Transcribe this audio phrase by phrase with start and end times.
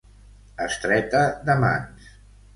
[0.65, 1.21] Estreta
[1.51, 2.11] de mans.